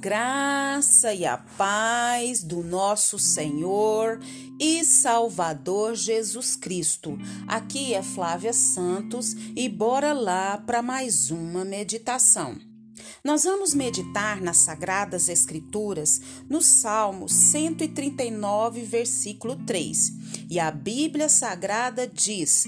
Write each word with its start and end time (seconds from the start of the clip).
graça 0.00 1.14
e 1.14 1.24
a 1.24 1.38
paz 1.38 2.42
do 2.42 2.62
nosso 2.62 3.18
Senhor 3.18 4.20
e 4.60 4.84
Salvador 4.84 5.94
Jesus 5.94 6.56
Cristo. 6.56 7.18
Aqui 7.46 7.94
é 7.94 8.02
Flávia 8.02 8.52
Santos 8.52 9.34
e 9.54 9.68
bora 9.68 10.12
lá 10.12 10.58
para 10.58 10.82
mais 10.82 11.30
uma 11.30 11.64
meditação. 11.64 12.58
Nós 13.22 13.44
vamos 13.44 13.74
meditar 13.74 14.40
nas 14.40 14.58
Sagradas 14.58 15.28
Escrituras 15.28 16.20
no 16.48 16.62
Salmo 16.62 17.28
139, 17.28 18.82
versículo 18.82 19.56
3. 19.66 20.12
E 20.48 20.60
a 20.60 20.70
Bíblia 20.70 21.28
Sagrada 21.28 22.06
diz: 22.06 22.64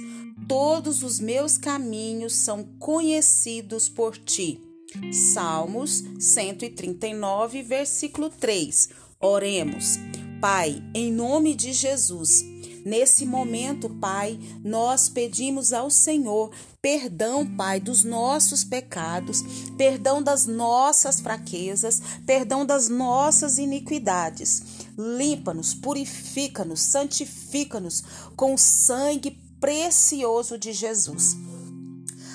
Todos 0.49 1.03
os 1.03 1.21
meus 1.21 1.57
caminhos 1.57 2.35
são 2.35 2.65
conhecidos 2.79 3.89
por 3.89 4.17
ti. 4.17 4.68
Salmos 5.13 6.03
139, 6.19 7.63
versículo 7.63 8.31
3. 8.31 8.89
Oremos. 9.21 9.99
Pai, 10.41 10.83
em 10.95 11.13
nome 11.13 11.55
de 11.55 11.73
Jesus, 11.73 12.45
nesse 12.87 13.27
momento, 13.27 13.91
Pai, 13.91 14.39
nós 14.65 15.09
pedimos 15.09 15.73
ao 15.73 15.91
Senhor 15.91 16.51
perdão, 16.81 17.45
Pai, 17.57 17.81
dos 17.81 18.05
nossos 18.05 18.63
pecados, 18.63 19.43
perdão 19.77 20.23
das 20.23 20.47
nossas 20.47 21.21
fraquezas, 21.21 22.01
perdão 22.25 22.65
das 22.65 22.89
nossas 22.89 23.59
iniquidades. 23.59 24.63
Limpa-nos, 24.97 25.75
purifica-nos, 25.75 26.81
santifica-nos 26.81 28.03
com 28.37 28.55
o 28.55 28.59
sangue 28.59 29.33
precioso 29.61 30.57
de 30.57 30.73
Jesus. 30.73 31.37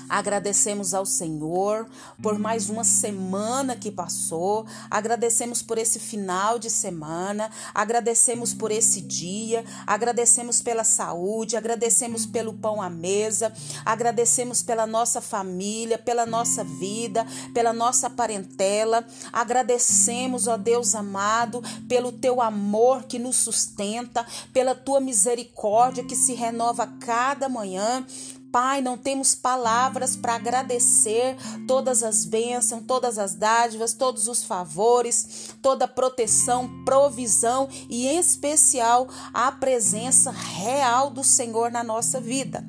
Agradecemos 0.10 0.94
ao 0.94 1.06
Senhor 1.06 1.88
por 2.22 2.38
mais 2.38 2.70
uma 2.70 2.84
semana 2.84 3.76
que 3.76 3.92
passou, 3.92 4.66
agradecemos 4.90 5.62
por 5.62 5.78
esse 5.78 6.00
final 6.00 6.60
de 6.60 6.70
semana, 6.70 7.50
agradecemos 7.74 8.54
por 8.54 8.72
esse 8.72 9.02
dia, 9.02 9.66
agradecemos 9.86 10.62
pela 10.62 10.84
saúde, 10.84 11.58
agradecemos 11.58 12.26
pelo 12.26 12.54
pão 12.54 12.82
à 12.82 12.90
mesa, 12.90 13.54
agradecemos 13.86 14.62
pela 14.62 14.86
nossa 14.86 15.22
família, 15.22 15.98
pela 15.98 16.26
nossa 16.26 16.64
vida, 16.64 17.26
pela 17.54 17.74
nossa 17.74 18.10
parentela, 18.10 19.06
agradecemos, 19.32 20.48
ó 20.48 20.58
Deus 20.58 20.96
amado, 20.96 21.62
pelo 21.88 22.12
teu 22.12 22.42
amor 22.42 23.04
que 23.04 23.20
nos 23.20 23.38
sustenta, 23.38 24.26
pela 24.52 24.76
tua 24.76 25.00
misericórdia 25.00 26.04
que 26.04 26.16
se 26.16 26.34
renova 26.34 26.88
cada 27.00 27.50
manhã. 27.50 28.06
Pai, 28.54 28.84
não 28.84 28.96
temos 28.96 29.34
palavras 29.34 30.16
para 30.16 30.36
agradecer 30.36 31.36
todas 31.68 32.04
as 32.04 32.24
bênçãos, 32.24 32.84
todas 32.88 33.18
as 33.18 33.34
dádivas, 33.34 33.94
todos 33.94 34.28
os 34.28 34.44
favores, 34.44 35.50
toda 35.60 35.88
proteção, 35.88 36.70
provisão 36.86 37.68
e, 37.90 38.06
em 38.06 38.20
especial, 38.20 39.08
a 39.34 39.52
presença 39.52 40.30
real 40.30 41.10
do 41.10 41.24
Senhor 41.24 41.72
na 41.72 41.84
nossa 41.84 42.22
vida. 42.22 42.64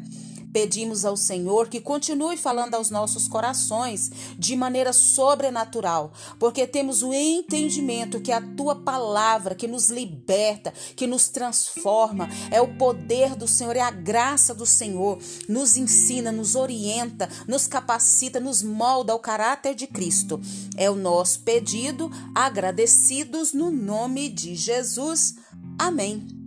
Pedimos 0.54 1.04
ao 1.04 1.16
Senhor 1.16 1.68
que 1.68 1.80
continue 1.80 2.36
falando 2.36 2.76
aos 2.76 2.88
nossos 2.88 3.26
corações 3.26 4.08
de 4.38 4.54
maneira 4.54 4.92
sobrenatural, 4.92 6.12
porque 6.38 6.64
temos 6.64 7.02
o 7.02 7.12
entendimento 7.12 8.20
que 8.20 8.30
a 8.30 8.40
tua 8.40 8.76
palavra 8.76 9.56
que 9.56 9.66
nos 9.66 9.90
liberta, 9.90 10.72
que 10.94 11.08
nos 11.08 11.26
transforma, 11.26 12.28
é 12.52 12.60
o 12.60 12.76
poder 12.76 13.34
do 13.34 13.48
Senhor, 13.48 13.74
é 13.74 13.80
a 13.80 13.90
graça 13.90 14.54
do 14.54 14.64
Senhor, 14.64 15.18
nos 15.48 15.76
ensina, 15.76 16.30
nos 16.30 16.54
orienta, 16.54 17.28
nos 17.48 17.66
capacita, 17.66 18.38
nos 18.38 18.62
molda 18.62 19.12
ao 19.12 19.18
caráter 19.18 19.74
de 19.74 19.88
Cristo. 19.88 20.40
É 20.76 20.88
o 20.88 20.94
nosso 20.94 21.40
pedido, 21.40 22.08
agradecidos 22.32 23.52
no 23.52 23.72
nome 23.72 24.28
de 24.28 24.54
Jesus. 24.54 25.34
Amém. 25.76 26.43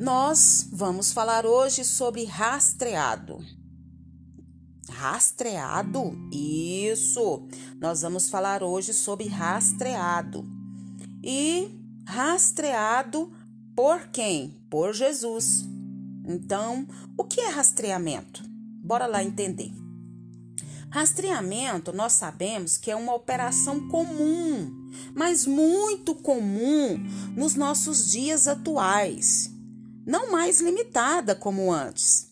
Nós 0.00 0.66
vamos 0.72 1.12
falar 1.12 1.44
hoje 1.44 1.84
sobre 1.84 2.24
rastreado. 2.24 3.36
Rastreado? 4.88 6.16
Isso! 6.32 7.46
Nós 7.78 8.00
vamos 8.00 8.30
falar 8.30 8.62
hoje 8.62 8.94
sobre 8.94 9.28
rastreado. 9.28 10.48
E 11.22 11.68
rastreado 12.06 13.30
por 13.76 14.06
quem? 14.06 14.58
Por 14.70 14.94
Jesus. 14.94 15.68
Então, 16.26 16.88
o 17.14 17.22
que 17.22 17.42
é 17.42 17.50
rastreamento? 17.50 18.42
Bora 18.82 19.04
lá 19.04 19.22
entender. 19.22 19.70
Rastreamento, 20.88 21.92
nós 21.92 22.14
sabemos 22.14 22.78
que 22.78 22.90
é 22.90 22.96
uma 22.96 23.14
operação 23.14 23.86
comum, 23.88 24.90
mas 25.14 25.44
muito 25.44 26.14
comum 26.14 26.98
nos 27.36 27.54
nossos 27.54 28.10
dias 28.10 28.48
atuais 28.48 29.59
não 30.10 30.32
mais 30.32 30.60
limitada 30.60 31.36
como 31.36 31.72
antes. 31.72 32.28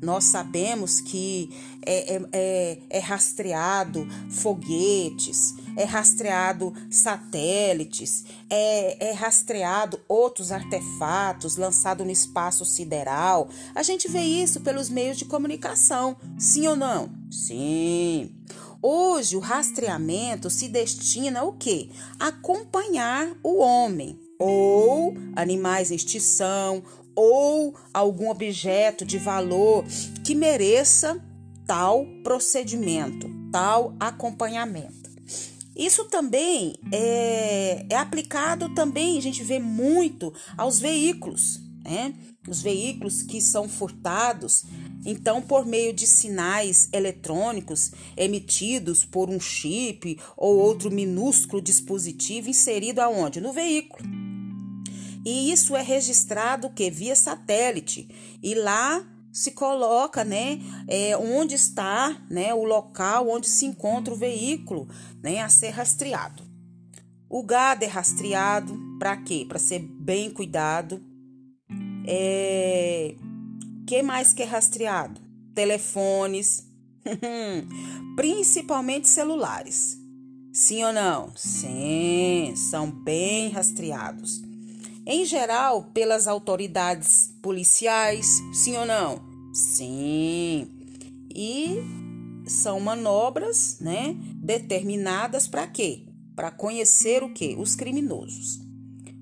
Nós 0.00 0.24
sabemos 0.24 1.00
que 1.00 1.50
é, 1.84 2.14
é, 2.14 2.22
é, 2.32 2.78
é, 2.88 2.98
rastreado 3.00 4.06
foguetes, 4.30 5.54
é 5.76 5.84
rastreado 5.84 6.72
satélites, 6.90 8.24
é, 8.48 9.08
é 9.08 9.12
rastreado 9.12 10.00
outros 10.08 10.52
artefatos 10.52 11.56
lançados 11.56 12.06
no 12.06 12.12
espaço 12.12 12.64
sideral. 12.64 13.50
A 13.74 13.82
gente 13.82 14.08
vê 14.08 14.22
isso 14.22 14.60
pelos 14.60 14.88
meios 14.88 15.18
de 15.18 15.24
comunicação, 15.24 16.16
sim 16.38 16.66
ou 16.66 16.76
não? 16.76 17.10
Sim. 17.30 18.34
Hoje 18.80 19.36
o 19.36 19.40
rastreamento 19.40 20.48
se 20.48 20.68
destina 20.68 21.40
ao 21.40 21.52
quê? 21.54 21.90
Acompanhar 22.20 23.36
o 23.42 23.58
homem 23.58 24.18
ou 24.38 25.16
animais 25.34 25.90
em 25.90 25.96
extinção 25.96 26.84
ou 27.18 27.74
algum 27.92 28.30
objeto 28.30 29.04
de 29.04 29.18
valor 29.18 29.84
que 30.24 30.36
mereça 30.36 31.20
tal 31.66 32.06
procedimento, 32.22 33.28
tal 33.50 33.92
acompanhamento. 33.98 35.10
Isso 35.74 36.04
também 36.04 36.76
é, 36.92 37.86
é 37.90 37.96
aplicado 37.96 38.72
também, 38.72 39.18
a 39.18 39.20
gente 39.20 39.42
vê 39.42 39.58
muito 39.58 40.32
aos 40.56 40.78
veículos, 40.78 41.60
né? 41.82 42.14
Os 42.48 42.62
veículos 42.62 43.22
que 43.22 43.40
são 43.40 43.68
furtados, 43.68 44.64
então, 45.04 45.42
por 45.42 45.66
meio 45.66 45.92
de 45.92 46.06
sinais 46.06 46.88
eletrônicos 46.92 47.90
emitidos 48.16 49.04
por 49.04 49.28
um 49.28 49.40
chip 49.40 50.18
ou 50.36 50.56
outro 50.56 50.88
minúsculo 50.88 51.60
dispositivo 51.60 52.48
inserido 52.48 53.00
aonde? 53.00 53.40
No 53.40 53.52
veículo. 53.52 54.27
E 55.28 55.52
isso 55.52 55.76
é 55.76 55.82
registrado 55.82 56.70
que 56.70 56.90
via 56.90 57.14
satélite. 57.14 58.08
E 58.42 58.54
lá 58.54 59.06
se 59.30 59.50
coloca, 59.50 60.24
né, 60.24 60.58
é, 60.88 61.14
onde 61.18 61.54
está, 61.54 62.16
né, 62.30 62.54
o 62.54 62.64
local 62.64 63.28
onde 63.28 63.46
se 63.46 63.66
encontra 63.66 64.14
o 64.14 64.16
veículo, 64.16 64.88
né, 65.22 65.42
a 65.42 65.50
ser 65.50 65.68
rastreado. 65.68 66.42
O 67.28 67.42
gado 67.42 67.84
é 67.84 67.86
rastreado 67.86 68.74
para 68.98 69.18
quê? 69.18 69.44
Para 69.46 69.58
ser 69.58 69.80
bem 69.80 70.30
cuidado. 70.30 70.98
É, 72.06 73.14
que 73.86 74.02
mais 74.02 74.32
que 74.32 74.42
é 74.42 74.46
rastreado? 74.46 75.20
Telefones, 75.54 76.66
principalmente 78.16 79.06
celulares. 79.06 79.94
Sim 80.54 80.84
ou 80.84 80.92
não? 80.94 81.36
Sim, 81.36 82.54
são 82.56 82.90
bem 82.90 83.50
rastreados 83.50 84.47
em 85.08 85.24
geral 85.24 85.84
pelas 85.94 86.28
autoridades 86.28 87.34
policiais, 87.40 88.42
sim 88.52 88.76
ou 88.76 88.84
não? 88.84 89.26
Sim. 89.54 90.68
E 91.34 91.78
são 92.46 92.78
manobras, 92.78 93.78
né, 93.80 94.14
determinadas 94.36 95.48
para 95.48 95.66
quê? 95.66 96.04
Para 96.36 96.50
conhecer 96.50 97.22
o 97.22 97.32
quê? 97.32 97.56
Os 97.58 97.74
criminosos. 97.74 98.60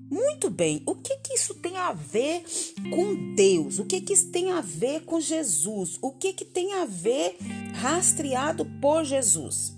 Muito 0.09 0.49
bem, 0.49 0.83
o 0.85 0.95
que, 0.95 1.17
que 1.17 1.33
isso 1.35 1.53
tem 1.55 1.77
a 1.77 1.93
ver 1.93 2.43
com 2.89 3.33
Deus? 3.33 3.79
O 3.79 3.85
que, 3.85 4.01
que 4.01 4.13
isso 4.13 4.29
tem 4.29 4.51
a 4.51 4.61
ver 4.61 5.05
com 5.05 5.19
Jesus? 5.19 5.97
O 6.01 6.11
que, 6.11 6.33
que 6.33 6.45
tem 6.45 6.73
a 6.73 6.85
ver 6.85 7.37
rastreado 7.75 8.65
por 8.81 9.05
Jesus? 9.05 9.73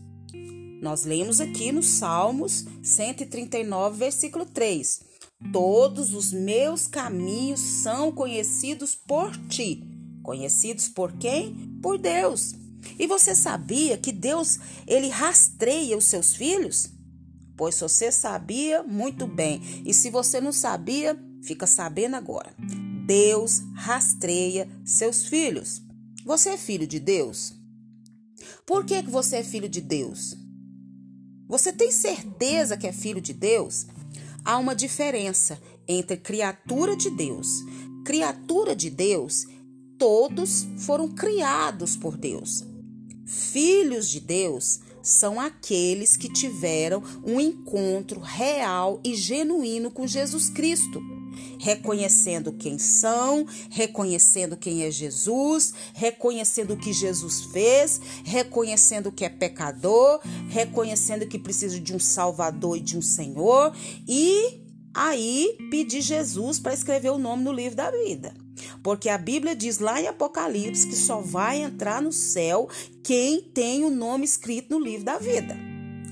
Nós 0.81 1.03
lemos 1.03 1.39
aqui 1.39 1.71
no 1.71 1.83
Salmos 1.83 2.65
139, 2.81 3.97
versículo 3.97 4.45
3. 4.45 5.08
Todos 5.53 6.13
os 6.13 6.33
meus 6.33 6.85
caminhos 6.85 7.61
são 7.61 8.11
conhecidos 8.11 8.93
por 8.93 9.35
ti. 9.47 9.83
Conhecidos 10.21 10.89
por 10.89 11.13
quem? 11.13 11.79
Por 11.81 11.97
Deus. 11.97 12.53
E 12.99 13.07
você 13.07 13.33
sabia 13.33 13.97
que 13.97 14.11
Deus, 14.11 14.59
ele 14.85 15.07
rastreia 15.07 15.97
os 15.97 16.05
seus 16.05 16.35
filhos? 16.35 16.89
Pois 17.55 17.79
você 17.79 18.11
sabia 18.11 18.83
muito 18.83 19.25
bem. 19.25 19.61
E 19.85 19.93
se 19.93 20.09
você 20.09 20.41
não 20.41 20.51
sabia, 20.51 21.17
fica 21.41 21.65
sabendo 21.65 22.15
agora. 22.15 22.53
Deus 23.07 23.61
rastreia 23.75 24.69
seus 24.85 25.25
filhos. 25.25 25.81
Você 26.25 26.49
é 26.49 26.57
filho 26.57 26.85
de 26.85 26.99
Deus? 26.99 27.53
Por 28.67 28.85
que, 28.85 29.01
que 29.01 29.09
você 29.09 29.37
é 29.37 29.43
filho 29.43 29.69
de 29.69 29.81
Deus? 29.81 30.35
Você 31.47 31.73
tem 31.73 31.91
certeza 31.91 32.77
que 32.77 32.85
é 32.85 32.91
filho 32.91 33.19
de 33.19 33.33
Deus? 33.33 33.87
Há 34.49 34.57
uma 34.57 34.73
diferença 34.73 35.61
entre 35.87 36.17
criatura 36.17 36.95
de 36.95 37.11
Deus. 37.11 37.63
Criatura 38.03 38.75
de 38.75 38.89
Deus, 38.89 39.45
todos 39.95 40.65
foram 40.79 41.07
criados 41.09 41.95
por 41.95 42.17
Deus. 42.17 42.65
Filhos 43.27 44.09
de 44.09 44.19
Deus 44.19 44.79
são 45.03 45.39
aqueles 45.39 46.17
que 46.17 46.33
tiveram 46.33 47.03
um 47.23 47.39
encontro 47.39 48.19
real 48.19 48.99
e 49.03 49.13
genuíno 49.13 49.91
com 49.91 50.07
Jesus 50.07 50.49
Cristo 50.49 50.99
reconhecendo 51.59 52.53
quem 52.53 52.79
são, 52.79 53.45
reconhecendo 53.69 54.57
quem 54.57 54.83
é 54.83 54.89
Jesus, 54.89 55.73
reconhecendo 55.93 56.71
o 56.71 56.77
que 56.77 56.93
Jesus 56.93 57.41
fez, 57.51 57.99
reconhecendo 58.23 59.11
que 59.11 59.25
é 59.25 59.29
pecador, 59.29 60.21
reconhecendo 60.47 61.27
que 61.27 61.37
precisa 61.37 61.79
de 61.79 61.93
um 61.93 61.99
Salvador 61.99 62.77
e 62.77 62.81
de 62.81 62.97
um 62.97 63.01
Senhor 63.01 63.75
e 64.07 64.61
aí 64.93 65.57
pedir 65.69 66.01
Jesus 66.01 66.59
para 66.59 66.73
escrever 66.73 67.11
o 67.11 67.19
nome 67.19 67.43
no 67.43 67.51
livro 67.51 67.75
da 67.75 67.91
vida. 67.91 68.33
Porque 68.81 69.09
a 69.09 69.17
Bíblia 69.17 69.55
diz 69.55 69.79
lá 69.79 70.01
em 70.01 70.07
Apocalipse 70.07 70.87
que 70.87 70.95
só 70.95 71.21
vai 71.21 71.61
entrar 71.61 72.01
no 72.01 72.11
céu 72.11 72.67
quem 73.03 73.41
tem 73.41 73.83
o 73.83 73.89
nome 73.89 74.25
escrito 74.25 74.71
no 74.71 74.83
livro 74.83 75.05
da 75.05 75.17
vida. 75.17 75.55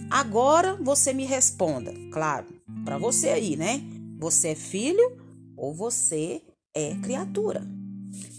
Agora 0.09 0.77
você 0.81 1.13
me 1.13 1.25
responda, 1.25 1.93
claro, 2.11 2.45
para 2.85 2.97
você 2.97 3.29
aí, 3.29 3.57
né? 3.57 3.81
Você 4.19 4.49
é 4.49 4.55
filho 4.55 5.26
ou 5.57 5.73
você 5.73 6.41
é 6.73 6.95
criatura. 7.01 7.67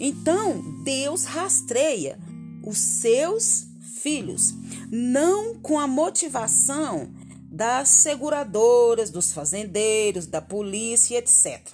Então, 0.00 0.82
Deus 0.84 1.24
rastreia 1.24 2.18
os 2.64 2.78
seus 2.78 3.66
filhos, 4.00 4.54
não 4.90 5.56
com 5.56 5.78
a 5.78 5.86
motivação 5.86 7.12
das 7.50 7.88
seguradoras, 7.88 9.10
dos 9.10 9.32
fazendeiros, 9.32 10.26
da 10.26 10.40
polícia, 10.40 11.18
etc. 11.18 11.66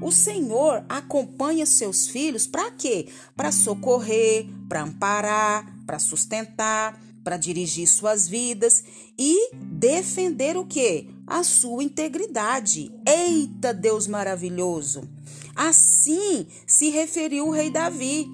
O 0.00 0.10
Senhor 0.10 0.84
acompanha 0.88 1.64
seus 1.64 2.08
filhos 2.08 2.46
para 2.46 2.70
quê? 2.72 3.08
Para 3.36 3.52
socorrer, 3.52 4.46
para 4.68 4.82
amparar, 4.82 5.72
para 5.86 5.98
sustentar, 5.98 7.00
para 7.22 7.36
dirigir 7.36 7.86
suas 7.86 8.26
vidas 8.26 8.82
e 9.18 9.54
defender 9.54 10.56
o 10.56 10.66
quê? 10.66 11.08
A 11.30 11.44
sua 11.44 11.84
integridade. 11.84 12.90
Eita, 13.06 13.72
Deus 13.72 14.08
maravilhoso! 14.08 15.08
Assim 15.54 16.44
se 16.66 16.90
referiu 16.90 17.46
o 17.46 17.52
rei 17.52 17.70
Davi. 17.70 18.28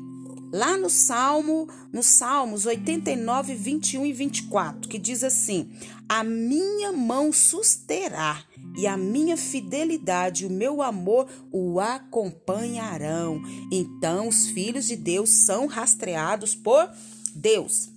Lá 0.50 0.78
no 0.78 0.88
Salmo, 0.88 1.68
nos 1.92 2.06
Salmos 2.06 2.64
89, 2.64 3.54
21 3.54 4.06
e 4.06 4.12
24, 4.14 4.88
que 4.88 4.98
diz 4.98 5.22
assim: 5.22 5.70
A 6.08 6.24
minha 6.24 6.90
mão 6.90 7.34
susterá 7.34 8.42
e 8.74 8.86
a 8.86 8.96
minha 8.96 9.36
fidelidade 9.36 10.46
o 10.46 10.50
meu 10.50 10.80
amor 10.80 11.28
o 11.52 11.78
acompanharão. 11.78 13.42
Então, 13.70 14.26
os 14.26 14.46
filhos 14.46 14.86
de 14.86 14.96
Deus 14.96 15.28
são 15.28 15.66
rastreados 15.66 16.54
por 16.54 16.90
Deus. 17.34 17.94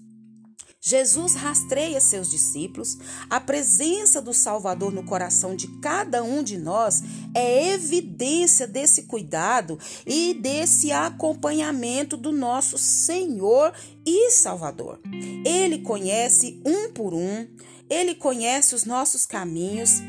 Jesus 0.82 1.36
rastreia 1.36 2.00
seus 2.00 2.32
discípulos. 2.32 2.98
A 3.30 3.40
presença 3.40 4.22
do 4.22 4.34
Salvador 4.34 4.94
no 4.94 5.04
coração 5.04 5.56
de 5.56 5.68
cada 5.80 6.24
um 6.24 6.42
de 6.42 6.58
nós 6.58 7.02
é 7.36 7.74
evidência 7.74 8.66
desse 8.66 9.04
cuidado 9.04 9.78
e 10.06 10.34
desse 10.34 10.92
acompanhamento 10.92 12.16
do 12.16 12.32
nosso 12.32 12.78
Senhor 12.78 13.74
e 14.06 14.32
Salvador. 14.32 15.02
Ele 15.46 15.80
conhece 15.80 16.62
um 16.66 16.94
por 16.94 17.14
um, 17.14 17.48
ele 17.90 18.16
conhece 18.16 18.74
os 18.74 18.86
nossos 18.86 19.26
caminhos. 19.26 20.02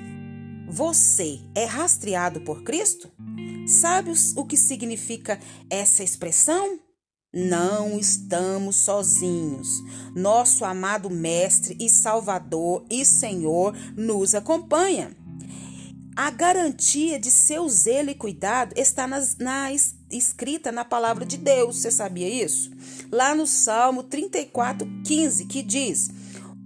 Você 0.69 1.41
é 1.53 1.65
rastreado 1.65 2.43
por 2.43 2.63
Cristo? 2.63 3.11
Sabe 3.67 4.13
o 4.37 4.45
que 4.45 4.57
significa 4.57 5.41
essa 5.69 6.05
expressão? 6.05 6.79
Não 7.33 7.97
estamos 7.97 8.75
sozinhos. 8.75 9.69
Nosso 10.17 10.65
amado 10.65 11.09
Mestre 11.09 11.77
e 11.79 11.89
Salvador 11.89 12.85
e 12.91 13.05
Senhor 13.05 13.73
nos 13.97 14.35
acompanha. 14.35 15.17
A 16.17 16.29
garantia 16.29 17.21
de 17.21 17.31
seu 17.31 17.69
zelo 17.69 18.11
e 18.11 18.17
cuidado 18.17 18.75
está 18.77 19.07
nas, 19.07 19.37
na, 19.37 19.71
escrita 20.11 20.73
na 20.73 20.85
palavra 20.85 21.25
de 21.25 21.37
Deus. 21.37 21.77
Você 21.77 21.93
sabia 21.93 22.29
isso? 22.29 22.73
Lá 23.13 23.33
no 23.33 23.47
Salmo 23.47 24.03
34, 24.03 24.85
15, 25.05 25.45
que 25.45 25.63
diz: 25.63 26.11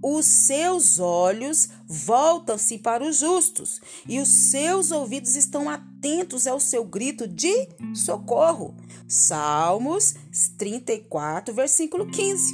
Os 0.07 0.27
seus 0.27 0.99
olhos 0.99 1.67
voltam-se 1.87 2.77
para 2.77 3.03
os 3.03 3.17
justos, 3.17 3.81
e 4.07 4.19
os 4.19 4.27
seus 4.27 4.91
ouvidos 4.91 5.35
estão 5.35 5.67
atentos 5.67 6.45
ao 6.45 6.59
seu 6.59 6.85
grito 6.85 7.27
de 7.27 7.67
socorro. 7.95 8.75
Salmos 9.07 10.13
34, 10.59 11.51
versículo 11.55 12.05
15. 12.05 12.53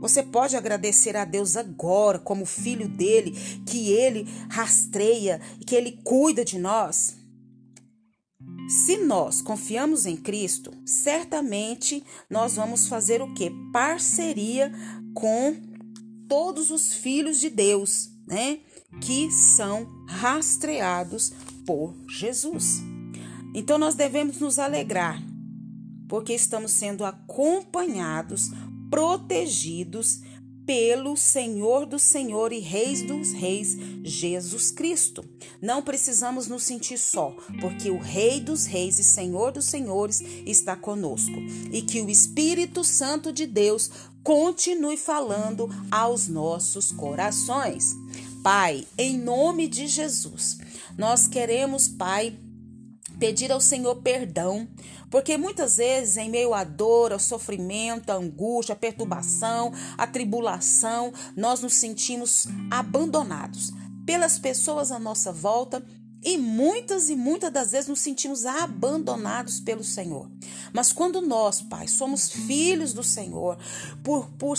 Você 0.00 0.22
pode 0.22 0.56
agradecer 0.56 1.16
a 1.16 1.24
Deus 1.24 1.56
agora, 1.56 2.20
como 2.20 2.46
filho 2.46 2.86
dele, 2.86 3.32
que 3.66 3.90
ele 3.90 4.28
rastreia, 4.48 5.40
que 5.66 5.74
ele 5.74 5.98
cuida 6.04 6.44
de 6.44 6.56
nós. 6.56 7.16
Se 8.68 8.98
nós 8.98 9.42
confiamos 9.42 10.06
em 10.06 10.16
Cristo, 10.16 10.72
certamente 10.86 12.04
nós 12.30 12.54
vamos 12.54 12.86
fazer 12.86 13.20
o 13.20 13.34
que? 13.34 13.50
Parceria 13.72 14.72
com 15.12 15.71
todos 16.32 16.70
os 16.70 16.94
filhos 16.94 17.38
de 17.38 17.50
Deus, 17.50 18.08
né? 18.26 18.60
Que 19.02 19.30
são 19.30 19.86
rastreados 20.08 21.30
por 21.66 21.94
Jesus. 22.08 22.80
Então 23.54 23.76
nós 23.76 23.94
devemos 23.94 24.40
nos 24.40 24.58
alegrar 24.58 25.22
porque 26.08 26.32
estamos 26.32 26.72
sendo 26.72 27.04
acompanhados, 27.04 28.50
protegidos 28.90 30.22
pelo 30.64 31.16
Senhor 31.16 31.86
do 31.86 31.98
Senhor 31.98 32.52
e 32.52 32.60
Reis 32.60 33.02
dos 33.02 33.32
Reis, 33.32 33.76
Jesus 34.04 34.70
Cristo. 34.70 35.24
Não 35.60 35.82
precisamos 35.82 36.46
nos 36.46 36.62
sentir 36.62 36.98
só, 36.98 37.36
porque 37.60 37.90
o 37.90 37.98
Rei 37.98 38.40
dos 38.40 38.64
Reis 38.64 38.98
e 38.98 39.04
Senhor 39.04 39.52
dos 39.52 39.66
Senhores 39.66 40.22
está 40.46 40.76
conosco 40.76 41.36
e 41.72 41.82
que 41.82 42.00
o 42.00 42.08
Espírito 42.08 42.84
Santo 42.84 43.32
de 43.32 43.46
Deus 43.46 43.90
continue 44.22 44.96
falando 44.96 45.68
aos 45.90 46.28
nossos 46.28 46.92
corações. 46.92 47.92
Pai, 48.42 48.86
em 48.98 49.18
nome 49.18 49.68
de 49.68 49.86
Jesus, 49.86 50.58
nós 50.96 51.26
queremos, 51.26 51.88
Pai, 51.88 52.36
pedir 53.18 53.52
ao 53.52 53.60
Senhor 53.60 53.96
perdão, 54.02 54.66
porque 55.10 55.36
muitas 55.36 55.76
vezes, 55.76 56.16
em 56.16 56.30
meio 56.30 56.54
à 56.54 56.64
dor, 56.64 57.12
ao 57.12 57.18
sofrimento, 57.18 58.10
à 58.10 58.14
angústia, 58.14 58.72
à 58.72 58.76
perturbação, 58.76 59.72
à 59.96 60.06
tribulação, 60.06 61.12
nós 61.36 61.60
nos 61.60 61.74
sentimos 61.74 62.48
abandonados 62.70 63.70
pelas 64.04 64.38
pessoas 64.38 64.90
à 64.90 64.98
nossa 64.98 65.30
volta 65.30 65.84
e 66.24 66.38
muitas 66.38 67.10
e 67.10 67.16
muitas 67.16 67.52
das 67.52 67.72
vezes 67.72 67.88
nos 67.88 68.00
sentimos 68.00 68.46
abandonados 68.46 69.60
pelo 69.60 69.82
Senhor. 69.82 70.30
Mas 70.72 70.92
quando 70.92 71.20
nós, 71.20 71.60
Pai, 71.60 71.88
somos 71.88 72.30
filhos 72.30 72.92
do 72.92 73.02
Senhor, 73.02 73.58
por, 74.02 74.30
por, 74.38 74.56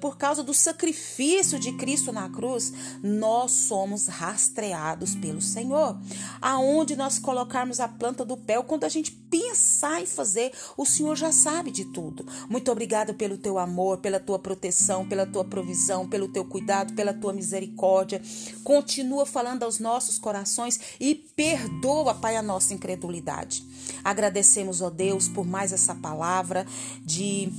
por 0.00 0.16
causa 0.16 0.42
do 0.42 0.54
sacrifício 0.54 1.58
de 1.58 1.72
Cristo 1.72 2.12
na 2.12 2.28
cruz, 2.28 2.72
nós 3.02 3.52
somos 3.52 4.06
rastreados 4.06 5.14
pelo 5.14 5.40
Senhor. 5.40 5.98
Aonde 6.40 6.96
nós 6.96 7.18
colocarmos 7.18 7.78
a 7.78 7.88
planta 7.88 8.24
do 8.24 8.36
pé, 8.36 8.60
quando 8.62 8.84
a 8.84 8.88
gente 8.88 9.21
pensar 9.32 10.02
em 10.02 10.06
fazer, 10.06 10.52
o 10.76 10.84
Senhor 10.84 11.16
já 11.16 11.32
sabe 11.32 11.70
de 11.70 11.86
tudo. 11.86 12.26
Muito 12.50 12.70
obrigada 12.70 13.14
pelo 13.14 13.38
teu 13.38 13.58
amor, 13.58 13.96
pela 13.96 14.20
tua 14.20 14.38
proteção, 14.38 15.08
pela 15.08 15.24
tua 15.24 15.42
provisão, 15.42 16.06
pelo 16.06 16.28
teu 16.28 16.44
cuidado, 16.44 16.92
pela 16.92 17.14
tua 17.14 17.32
misericórdia. 17.32 18.20
Continua 18.62 19.24
falando 19.24 19.62
aos 19.62 19.78
nossos 19.78 20.18
corações 20.18 20.78
e 21.00 21.14
perdoa, 21.14 22.14
Pai, 22.14 22.36
a 22.36 22.42
nossa 22.42 22.74
incredulidade. 22.74 23.64
Agradecemos, 24.04 24.82
ó 24.82 24.90
Deus, 24.90 25.28
por 25.28 25.46
mais 25.46 25.72
essa 25.72 25.94
palavra 25.94 26.66
de 27.02 27.50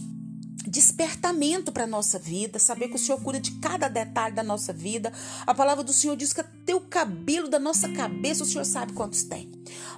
despertamento 0.66 1.72
para 1.72 1.84
a 1.84 1.88
nossa 1.88 2.18
vida, 2.18 2.60
saber 2.60 2.88
que 2.88 2.96
o 2.96 3.00
Senhor 3.00 3.22
cuida 3.22 3.40
de 3.40 3.52
cada 3.60 3.88
detalhe 3.88 4.36
da 4.36 4.44
nossa 4.44 4.72
vida. 4.72 5.12
A 5.46 5.54
palavra 5.54 5.84
do 5.84 5.94
Senhor 5.94 6.16
diz 6.16 6.34
que 6.34 6.42
até 6.42 6.74
o 6.74 6.82
cabelo 6.82 7.50
da 7.50 7.60
nossa 7.60 7.90
cabeça 7.90 8.44
o 8.44 8.48
Senhor 8.48 8.66
sabe 8.66 8.94
quantos 8.94 9.24
tem. 9.24 9.52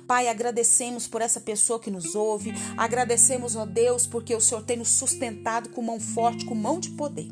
Pai, 0.07 0.27
agradecemos 0.27 1.07
por 1.07 1.21
essa 1.21 1.39
pessoa 1.39 1.79
que 1.79 1.91
nos 1.91 2.15
ouve, 2.15 2.53
agradecemos, 2.77 3.55
ó 3.55 3.65
Deus, 3.65 4.05
porque 4.05 4.35
o 4.35 4.41
Senhor 4.41 4.63
tem 4.63 4.77
nos 4.77 4.89
sustentado 4.89 5.69
com 5.69 5.81
mão 5.81 5.99
forte, 5.99 6.45
com 6.45 6.55
mão 6.55 6.79
de 6.79 6.89
poder. 6.91 7.29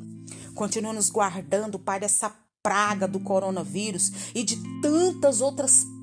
Continua 0.55 0.93
nos 0.93 1.09
guardando, 1.09 1.79
Pai, 1.79 1.99
dessa 1.99 2.33
praga 2.63 3.07
do 3.07 3.19
coronavírus 3.19 4.11
e 4.33 4.43
de 4.43 4.57
tantas 4.81 5.41
outras 5.41 5.85